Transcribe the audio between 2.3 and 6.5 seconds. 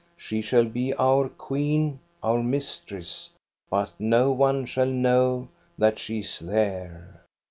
mistress, but no one shall know that she is